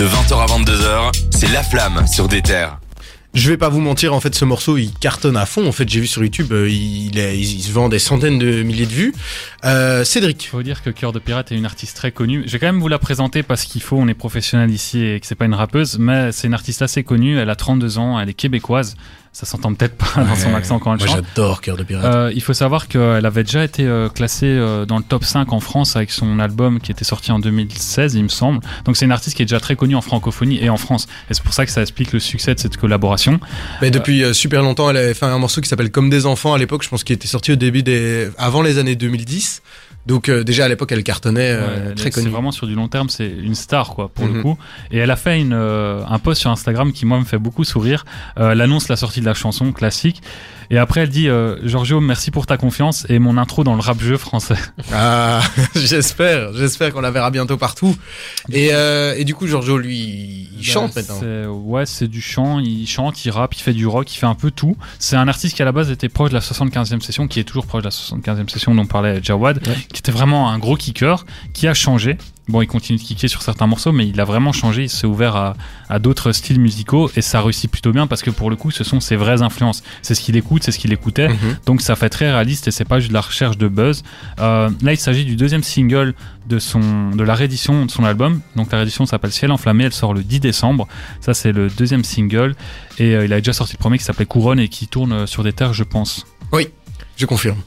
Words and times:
De 0.00 0.06
20h 0.06 0.32
à 0.40 0.46
22h, 0.46 1.12
c'est 1.30 1.52
La 1.52 1.62
Flamme 1.62 2.06
sur 2.06 2.26
des 2.26 2.40
terres. 2.40 2.78
Je 3.34 3.50
vais 3.50 3.58
pas 3.58 3.68
vous 3.68 3.82
mentir, 3.82 4.14
en 4.14 4.20
fait, 4.20 4.34
ce 4.34 4.46
morceau, 4.46 4.78
il 4.78 4.94
cartonne 4.94 5.36
à 5.36 5.44
fond. 5.44 5.68
En 5.68 5.72
fait, 5.72 5.86
j'ai 5.90 6.00
vu 6.00 6.06
sur 6.06 6.22
YouTube, 6.22 6.50
euh, 6.52 6.70
il, 6.70 7.18
est- 7.18 7.38
il 7.38 7.60
se 7.60 7.70
vend 7.70 7.90
des 7.90 7.98
centaines 7.98 8.38
de 8.38 8.62
milliers 8.62 8.86
de 8.86 8.92
vues. 8.92 9.14
Euh, 9.66 10.02
Cédric. 10.02 10.42
Il 10.42 10.48
faut 10.48 10.62
dire 10.62 10.82
que 10.82 10.88
Cœur 10.88 11.12
de 11.12 11.18
Pirate 11.18 11.52
est 11.52 11.54
une 11.54 11.66
artiste 11.66 11.98
très 11.98 12.12
connue. 12.12 12.44
Je 12.46 12.52
vais 12.52 12.58
quand 12.58 12.66
même 12.72 12.80
vous 12.80 12.88
la 12.88 12.98
présenter 12.98 13.42
parce 13.42 13.64
qu'il 13.64 13.82
faut, 13.82 13.96
on 13.98 14.08
est 14.08 14.14
professionnel 14.14 14.70
ici 14.70 15.04
et 15.04 15.20
que 15.20 15.26
c'est 15.26 15.34
pas 15.34 15.44
une 15.44 15.52
rappeuse, 15.54 15.98
mais 15.98 16.32
c'est 16.32 16.46
une 16.46 16.54
artiste 16.54 16.80
assez 16.80 17.04
connue. 17.04 17.38
Elle 17.38 17.50
a 17.50 17.54
32 17.56 17.98
ans, 17.98 18.18
elle 18.18 18.30
est 18.30 18.34
québécoise. 18.34 18.96
Ça 19.32 19.46
s'entend 19.46 19.72
peut-être 19.74 19.94
pas 19.96 20.24
dans 20.24 20.34
son 20.34 20.54
accent 20.56 20.80
quand 20.80 20.92
elle 20.92 20.98
Moi, 20.98 21.06
chante. 21.06 21.24
j'adore 21.36 21.60
Cœur 21.60 21.76
de 21.76 21.84
Pirate. 21.84 22.04
Euh, 22.04 22.32
il 22.34 22.42
faut 22.42 22.52
savoir 22.52 22.88
qu'elle 22.88 23.24
avait 23.24 23.44
déjà 23.44 23.62
été 23.62 23.84
euh, 23.86 24.08
classée 24.08 24.46
euh, 24.46 24.86
dans 24.86 24.98
le 24.98 25.04
top 25.04 25.24
5 25.24 25.52
en 25.52 25.60
France 25.60 25.94
avec 25.94 26.10
son 26.10 26.40
album 26.40 26.80
qui 26.80 26.90
était 26.90 27.04
sorti 27.04 27.30
en 27.30 27.38
2016, 27.38 28.14
il 28.16 28.24
me 28.24 28.28
semble. 28.28 28.58
Donc 28.84 28.96
c'est 28.96 29.04
une 29.04 29.12
artiste 29.12 29.36
qui 29.36 29.42
est 29.42 29.46
déjà 29.46 29.60
très 29.60 29.76
connue 29.76 29.94
en 29.94 30.00
francophonie 30.00 30.58
et 30.60 30.68
en 30.68 30.76
France. 30.76 31.06
Et 31.30 31.34
c'est 31.34 31.44
pour 31.44 31.54
ça 31.54 31.64
que 31.64 31.70
ça 31.70 31.80
explique 31.80 32.12
le 32.12 32.18
succès 32.18 32.56
de 32.56 32.58
cette 32.60 32.76
collaboration. 32.76 33.38
Mais 33.80 33.92
depuis 33.92 34.24
euh, 34.24 34.32
super 34.32 34.62
longtemps, 34.62 34.90
elle 34.90 34.96
avait 34.96 35.14
fait 35.14 35.26
un 35.26 35.38
morceau 35.38 35.60
qui 35.60 35.68
s'appelle 35.68 35.92
Comme 35.92 36.10
des 36.10 36.26
enfants 36.26 36.52
à 36.52 36.58
l'époque. 36.58 36.82
Je 36.82 36.88
pense 36.88 37.04
qu'il 37.04 37.14
était 37.14 37.28
sorti 37.28 37.52
au 37.52 37.56
début 37.56 37.84
des, 37.84 38.28
avant 38.36 38.62
les 38.62 38.78
années 38.78 38.96
2010. 38.96 39.62
Donc 40.06 40.28
euh, 40.28 40.42
déjà 40.44 40.64
à 40.64 40.68
l'époque, 40.68 40.92
elle 40.92 41.02
cartonnait, 41.04 41.50
euh, 41.52 41.88
Ouais, 41.88 41.94
très 41.94 42.04
c'est 42.04 42.10
connue. 42.10 42.30
vraiment 42.30 42.50
sur 42.52 42.66
du 42.66 42.74
long 42.74 42.88
terme, 42.88 43.08
c'est 43.10 43.28
une 43.28 43.54
star 43.54 43.90
quoi 43.94 44.08
pour 44.08 44.26
Mhm. 44.26 44.34
le 44.36 44.42
coup. 44.42 44.58
Et 44.90 44.98
elle 44.98 45.10
a 45.10 45.16
fait 45.16 45.38
une, 45.40 45.52
euh, 45.52 46.02
un 46.08 46.18
post 46.18 46.40
sur 46.40 46.50
Instagram 46.50 46.92
qui 46.92 47.04
moi 47.06 47.18
me 47.20 47.24
fait 47.24 47.38
beaucoup 47.38 47.64
sourire. 47.64 48.04
Euh, 48.38 48.52
elle 48.52 48.60
annonce 48.60 48.88
la 48.88 48.96
sortie 48.96 49.20
de 49.20 49.26
la 49.26 49.34
chanson 49.34 49.72
classique. 49.72 50.22
Et 50.72 50.78
après 50.78 51.00
elle 51.00 51.08
dit 51.08 51.28
euh, 51.28 51.56
Giorgio 51.66 52.00
merci 52.00 52.30
pour 52.30 52.46
ta 52.46 52.56
confiance 52.56 53.04
et 53.08 53.18
mon 53.18 53.36
intro 53.36 53.64
dans 53.64 53.74
le 53.74 53.80
rap 53.80 54.00
jeu 54.00 54.16
français. 54.16 54.54
Ah, 54.92 55.40
j'espère, 55.74 56.52
j'espère 56.54 56.92
qu'on 56.92 57.00
la 57.00 57.10
verra 57.10 57.30
bientôt 57.30 57.56
partout. 57.56 57.94
Et, 58.50 58.70
euh, 58.72 59.14
et 59.16 59.24
du 59.24 59.34
coup, 59.34 59.46
Giorgio, 59.46 59.78
lui, 59.78 60.48
il 60.58 60.64
chante 60.64 60.94
Bah, 60.94 61.00
maintenant. 61.02 61.16
c'est- 61.20 61.46
Ouais, 61.46 61.86
c'est 61.86 62.08
du 62.08 62.20
chant, 62.20 62.58
il 62.58 62.86
chante, 62.86 63.24
il 63.24 63.30
rappe, 63.30 63.54
il 63.56 63.60
fait 63.60 63.72
du 63.72 63.86
rock, 63.86 64.12
il 64.12 64.18
fait 64.18 64.26
un 64.26 64.34
peu 64.34 64.50
tout. 64.50 64.76
C'est 64.98 65.16
un 65.16 65.28
artiste 65.28 65.54
qui 65.56 65.62
à 65.62 65.64
la 65.64 65.72
base 65.72 65.90
était 65.90 66.08
proche 66.08 66.30
de 66.30 66.34
la 66.34 66.40
75e 66.40 67.00
session, 67.00 67.28
qui 67.28 67.38
est 67.40 67.44
toujours 67.44 67.66
proche 67.66 67.82
de 67.82 67.86
la 67.86 67.90
75e 67.90 68.48
session 68.48 68.74
dont 68.74 68.86
parlait 68.86 69.20
Jawad, 69.22 69.66
Ouais. 69.66 69.74
Qui 69.92 69.98
était 69.98 70.12
vraiment 70.12 70.50
un 70.50 70.58
gros 70.58 70.76
kicker, 70.76 71.24
qui 71.52 71.66
a 71.66 71.74
changé. 71.74 72.16
Bon, 72.48 72.62
il 72.62 72.66
continue 72.66 72.98
de 72.98 73.02
kicker 73.02 73.28
sur 73.28 73.42
certains 73.42 73.68
morceaux, 73.68 73.92
mais 73.92 74.08
il 74.08 74.20
a 74.20 74.24
vraiment 74.24 74.50
changé, 74.52 74.82
il 74.84 74.90
s'est 74.90 75.06
ouvert 75.06 75.36
à, 75.36 75.54
à 75.88 76.00
d'autres 76.00 76.32
styles 76.32 76.58
musicaux 76.58 77.08
et 77.14 77.22
ça 77.22 77.40
réussit 77.40 77.70
plutôt 77.70 77.92
bien 77.92 78.08
parce 78.08 78.22
que 78.22 78.30
pour 78.30 78.50
le 78.50 78.56
coup, 78.56 78.72
ce 78.72 78.82
sont 78.82 78.98
ses 78.98 79.14
vraies 79.14 79.42
influences. 79.42 79.84
C'est 80.02 80.16
ce 80.16 80.20
qu'il 80.20 80.36
écoute, 80.36 80.64
c'est 80.64 80.72
ce 80.72 80.78
qu'il 80.78 80.92
écoutait. 80.92 81.28
Mhm. 81.28 81.58
Donc 81.66 81.80
ça 81.80 81.94
fait 81.94 82.08
très 82.08 82.30
réaliste 82.30 82.66
et 82.66 82.72
c'est 82.72 82.84
pas 82.84 82.98
juste 82.98 83.10
de 83.10 83.14
la 83.14 83.20
recherche 83.20 83.56
de 83.56 83.68
buzz. 83.68 84.02
Euh, 84.40 84.68
là, 84.82 84.92
il 84.92 84.96
s'agit 84.96 85.24
du 85.24 85.36
deuxième 85.36 85.62
single 85.62 86.14
de 86.48 86.58
son 86.58 87.10
de 87.10 87.22
la 87.22 87.34
réédition 87.34 87.86
de 87.86 87.90
son 87.90 88.02
album. 88.04 88.40
Donc 88.56 88.72
la 88.72 88.78
réédition 88.78 89.06
s'appelle 89.06 89.30
Ciel 89.30 89.52
enflammé. 89.52 89.84
Elle 89.84 89.92
sort 89.92 90.12
le 90.14 90.24
10 90.24 90.40
décembre. 90.40 90.88
Ça 91.20 91.34
c'est 91.34 91.52
le 91.52 91.68
deuxième 91.68 92.02
single 92.02 92.56
et 92.98 93.14
euh, 93.14 93.24
il 93.26 93.32
a 93.32 93.38
déjà 93.38 93.52
sorti 93.52 93.74
le 93.74 93.78
premier 93.78 93.98
qui 93.98 94.04
s'appelait 94.04 94.26
Couronne 94.26 94.58
et 94.58 94.68
qui 94.68 94.88
tourne 94.88 95.12
euh, 95.12 95.26
sur 95.26 95.44
des 95.44 95.52
terres, 95.52 95.72
je 95.72 95.84
pense. 95.84 96.26
Je 97.16 97.26
confirme. 97.26 97.58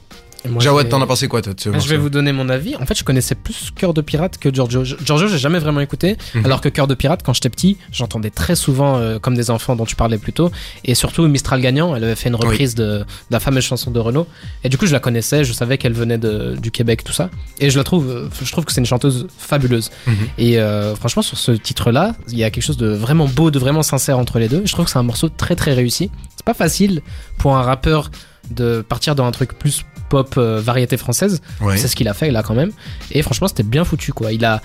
Jawad, 0.60 0.90
t'en 0.90 1.02
as 1.02 1.08
pensé 1.08 1.28
quoi, 1.28 1.42
toi, 1.42 1.54
Je 1.58 1.88
vais 1.88 1.98
vous 1.98 2.10
donner 2.10 2.32
mon 2.32 2.50
avis. 2.50 2.76
En 2.76 2.86
fait, 2.86 2.98
je 2.98 3.04
connaissais 3.04 3.36
plus 3.36 3.72
Cœur 3.76 3.94
de 3.94 4.02
Pirate 4.02 4.38
que 4.38 4.54
Giorgio. 4.54 4.84
Giorgio, 4.84 5.28
j'ai 5.28 5.38
jamais 5.38 5.60
vraiment 5.60 5.80
écouté. 5.80 6.18
Mhm. 6.36 6.46
Alors 6.46 6.62
que 6.62 6.70
Cœur 6.70 6.88
de 6.88 6.96
Pirate, 6.96 7.22
quand 7.24 7.34
j'étais 7.34 7.50
petit, 7.50 7.78
j'entendais 7.92 8.30
très 8.30 8.56
souvent 8.56 8.98
euh, 8.98 9.20
comme 9.20 9.36
des 9.36 9.50
enfants 9.50 9.76
dont 9.76 9.86
tu 9.86 9.96
parlais 9.96 10.18
plus 10.18 10.34
tôt. 10.34 10.52
Et 10.84 10.96
surtout 10.96 11.28
Mistral 11.28 11.62
Gagnant, 11.62 11.96
elle 11.96 12.04
avait 12.04 12.16
fait 12.16 12.30
une 12.30 12.36
reprise 12.36 12.76
de, 12.76 13.00
de 13.00 13.06
la 13.32 13.40
fameuse 13.40 13.64
chanson 13.64 13.92
de 13.92 14.00
Renault. 14.00 14.28
Et 14.64 14.70
du 14.70 14.78
coup, 14.78 14.86
je 14.86 14.94
la 14.94 15.00
connaissais, 15.00 15.44
je 15.44 15.54
savais 15.54 15.78
qu'elle 15.78 15.94
venait 15.94 16.18
de, 16.18 16.56
du 16.62 16.72
Québec, 16.72 17.04
tout 17.04 17.14
ça. 17.14 17.30
Et 17.60 17.70
je 17.70 17.78
la 17.78 17.84
trouve, 17.84 18.10
euh, 18.10 18.28
je 18.42 18.52
trouve 18.52 18.66
que 18.66 18.74
c'est 18.74 18.82
une 18.82 18.86
chanteuse 18.86 19.28
fabuleuse. 19.38 19.92
Mhm. 20.08 20.16
Et 20.38 20.60
euh, 20.60 20.96
franchement, 20.96 21.22
sur 21.22 21.38
ce 21.38 21.52
titre-là, 21.52 22.16
il 22.30 22.38
y 22.38 22.44
a 22.44 22.50
quelque 22.52 22.64
chose 22.64 22.78
de 22.78 22.88
vraiment 22.88 23.28
beau, 23.28 23.52
de 23.52 23.60
vraiment 23.60 23.84
sincère 23.84 24.18
entre 24.20 24.40
les 24.40 24.50
deux. 24.50 24.64
Je 24.66 24.72
trouve 24.72 24.86
que 24.86 24.92
c'est 24.92 25.00
un 25.00 25.04
morceau 25.04 25.30
très 25.30 25.56
très 25.56 25.74
réussi. 25.74 26.10
C'est 26.36 26.46
pas 26.46 26.54
facile 26.54 27.02
pour 27.38 27.56
un 27.56 27.62
rappeur 27.62 28.12
de 28.52 28.82
partir 28.82 29.16
dans 29.16 29.26
un 29.26 29.32
truc 29.32 29.58
plus 29.58 29.86
pop 30.14 30.36
euh, 30.38 30.62
variété 30.64 30.96
française. 30.98 31.42
Ouais. 31.60 31.76
C'est 31.78 31.88
ce 31.88 31.96
qu'il 31.96 32.08
a 32.08 32.14
fait 32.14 32.30
là 32.30 32.44
quand 32.44 32.54
même. 32.54 32.72
Et 33.12 33.24
franchement, 33.24 33.48
c'était 33.48 33.64
bien 33.64 33.84
foutu 33.84 34.14
quoi. 34.14 34.32
Il 34.32 34.46
a, 34.46 34.62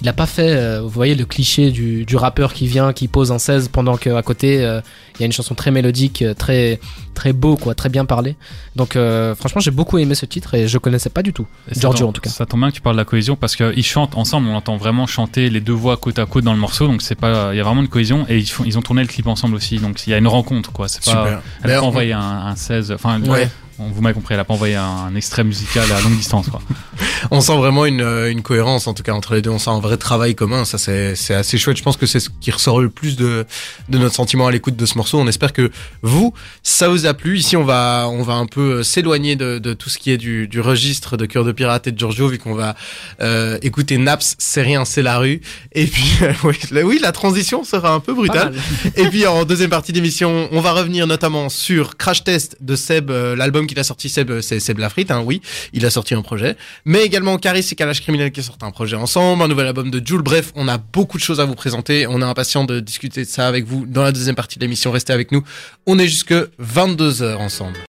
il 0.00 0.08
a 0.08 0.12
pas 0.14 0.26
fait, 0.26 0.52
euh, 0.56 0.80
vous 0.82 0.88
voyez, 0.90 1.14
le 1.14 1.24
cliché 1.26 1.70
du, 1.70 2.04
du 2.06 2.16
rappeur 2.16 2.52
qui 2.54 2.66
vient, 2.66 2.92
qui 2.94 3.08
pose 3.08 3.30
un 3.32 3.38
16 3.38 3.68
pendant 3.68 3.96
qu'à 3.98 4.22
côté, 4.22 4.62
euh, 4.64 4.80
il 5.14 5.20
y 5.20 5.24
a 5.24 5.26
une 5.26 5.32
chanson 5.32 5.54
très 5.54 5.70
mélodique, 5.70 6.22
très, 6.36 6.80
très 7.14 7.32
beau 7.32 7.56
quoi, 7.56 7.74
très 7.74 7.88
bien 7.88 8.04
parlé. 8.04 8.36
Donc 8.74 8.94
euh, 8.96 9.34
franchement, 9.34 9.60
j'ai 9.62 9.70
beaucoup 9.70 9.96
aimé 9.98 10.14
ce 10.14 10.26
titre 10.26 10.52
et 10.54 10.68
je 10.68 10.76
connaissais 10.78 11.08
pas 11.10 11.22
du 11.22 11.32
tout. 11.32 11.46
Giorgio 11.72 12.00
tombe- 12.00 12.08
en 12.10 12.12
tout 12.12 12.20
cas. 12.22 12.28
Ça 12.30 12.44
tombe 12.46 12.60
bien 12.60 12.68
que 12.70 12.74
tu 12.74 12.82
parles 12.82 12.96
de 12.96 13.00
la 13.00 13.06
cohésion 13.06 13.36
parce 13.36 13.56
qu'ils 13.56 13.84
chantent 13.86 14.16
ensemble. 14.16 14.48
On 14.48 14.54
entend 14.54 14.76
vraiment 14.76 15.06
chanter 15.06 15.48
les 15.50 15.60
deux 15.62 15.72
voix 15.72 15.96
côte 15.96 16.18
à 16.18 16.26
côte 16.26 16.44
dans 16.44 16.52
le 16.52 16.58
morceau. 16.60 16.86
Donc 16.86 17.00
c'est 17.00 17.14
pas, 17.14 17.54
il 17.54 17.56
y 17.56 17.60
a 17.60 17.64
vraiment 17.64 17.80
une 17.82 17.88
cohésion 17.88 18.26
et 18.28 18.36
ils, 18.36 18.46
font, 18.46 18.64
ils 18.66 18.76
ont 18.76 18.82
tourné 18.82 19.00
le 19.02 19.08
clip 19.08 19.26
ensemble 19.28 19.54
aussi. 19.54 19.78
Donc 19.78 20.06
il 20.06 20.10
y 20.10 20.14
a 20.14 20.18
une 20.18 20.28
rencontre 20.28 20.72
quoi. 20.72 20.88
C'est 20.88 21.02
pas. 21.04 21.10
Super. 21.24 21.42
Elle 21.62 21.70
a 21.72 21.82
envoyé 21.82 22.12
un, 22.12 22.20
un 22.20 22.54
16. 22.56 22.92
Enfin, 22.92 23.18
Ouais. 23.22 23.48
On- 23.78 23.90
vous 23.90 24.00
m'avez 24.02 24.14
compris. 24.14 24.34
Elle 24.34 24.40
a 24.40 24.44
pas 24.44 24.54
envoyé 24.54 24.74
un, 24.76 24.84
un 24.84 25.14
extrait 25.14 25.44
musical 25.44 25.90
à 25.92 26.00
longue 26.00 26.16
distance 26.16 26.48
quoi. 26.48 26.60
On 27.30 27.40
sent 27.40 27.56
vraiment 27.56 27.86
une, 27.86 28.00
euh, 28.02 28.30
une 28.30 28.42
cohérence, 28.42 28.86
en 28.86 28.94
tout 28.94 29.02
cas, 29.02 29.12
entre 29.12 29.34
les 29.34 29.42
deux. 29.42 29.50
On 29.50 29.58
sent 29.58 29.70
un 29.70 29.80
vrai 29.80 29.96
travail 29.96 30.34
commun. 30.34 30.64
Ça, 30.64 30.78
c'est 30.78 31.14
c'est 31.16 31.34
assez 31.34 31.58
chouette. 31.58 31.76
Je 31.76 31.82
pense 31.82 31.96
que 31.96 32.06
c'est 32.06 32.20
ce 32.20 32.28
qui 32.40 32.50
ressort 32.50 32.80
le 32.80 32.88
plus 32.88 33.16
de, 33.16 33.46
de 33.88 33.98
notre 33.98 34.14
sentiment 34.14 34.46
à 34.46 34.50
l'écoute 34.52 34.76
de 34.76 34.86
ce 34.86 34.96
morceau. 34.96 35.18
On 35.18 35.26
espère 35.26 35.52
que 35.52 35.70
vous, 36.02 36.32
ça 36.62 36.88
vous 36.88 37.06
a 37.06 37.14
plu. 37.14 37.38
Ici, 37.38 37.56
on 37.56 37.64
va, 37.64 38.06
on 38.10 38.22
va 38.22 38.34
un 38.34 38.46
peu 38.46 38.60
euh, 38.78 38.82
s'éloigner 38.82 39.34
de, 39.36 39.58
de 39.58 39.72
tout 39.74 39.88
ce 39.90 39.98
qui 39.98 40.10
est 40.10 40.16
du, 40.18 40.46
du 40.46 40.60
registre 40.60 41.16
de 41.16 41.26
Cœur 41.26 41.44
de 41.44 41.52
Pirate 41.52 41.86
et 41.86 41.92
de 41.92 41.98
Giorgio, 41.98 42.28
vu 42.28 42.38
qu'on 42.38 42.54
va 42.54 42.76
euh, 43.20 43.58
écouter 43.62 43.98
Naps, 43.98 44.36
c'est 44.38 44.62
rien, 44.62 44.84
c'est 44.84 45.02
la 45.02 45.18
rue. 45.18 45.40
Et 45.72 45.86
puis, 45.86 46.12
oui, 46.44 46.58
la, 46.70 46.82
oui, 46.84 46.98
la 47.00 47.12
transition 47.12 47.64
sera 47.64 47.92
un 47.92 48.00
peu 48.00 48.14
brutale. 48.14 48.54
Et 48.96 49.08
puis 49.08 49.26
en 49.26 49.44
deuxième 49.44 49.70
partie 49.70 49.92
d'émission, 49.92 50.48
on 50.52 50.60
va 50.60 50.72
revenir 50.72 51.06
notamment 51.06 51.48
sur 51.48 51.96
Crash 51.96 52.24
Test 52.24 52.56
de 52.60 52.76
Seb, 52.76 53.10
euh, 53.10 53.34
l'album 53.66 53.74
qu'il 53.74 53.78
a 53.78 53.84
sorti 53.84 54.08
Seb, 54.08 54.30
euh, 54.30 54.40
c'est 54.40 54.60
Seb 54.60 54.78
Lafrite, 54.78 55.10
hein, 55.10 55.22
oui, 55.24 55.40
il 55.72 55.84
a 55.84 55.90
sorti 55.90 56.14
un 56.14 56.22
projet, 56.22 56.56
mais 56.84 57.02
également 57.04 57.38
Caris 57.38 57.66
et 57.70 57.74
Calage 57.74 58.00
Criminel 58.00 58.30
qui 58.30 58.42
sortent 58.42 58.62
un 58.62 58.70
projet 58.70 58.96
ensemble, 58.96 59.42
un 59.42 59.48
nouvel 59.48 59.66
album 59.66 59.90
de 59.90 60.04
Jules. 60.04 60.22
Bref, 60.22 60.52
on 60.54 60.68
a 60.68 60.78
beaucoup 60.78 61.18
de 61.18 61.22
choses 61.22 61.40
à 61.40 61.44
vous 61.44 61.54
présenter. 61.54 62.06
On 62.06 62.20
est 62.20 62.24
impatient 62.24 62.64
de 62.64 62.80
discuter 62.80 63.24
de 63.24 63.28
ça 63.28 63.48
avec 63.48 63.64
vous 63.64 63.86
dans 63.86 64.02
la 64.02 64.12
deuxième 64.12 64.36
partie 64.36 64.58
de 64.58 64.64
l'émission. 64.64 64.90
Restez 64.90 65.12
avec 65.12 65.32
nous. 65.32 65.42
On 65.86 65.98
est 65.98 66.08
jusque 66.08 66.34
22 66.58 67.22
heures 67.22 67.40
ensemble. 67.40 67.78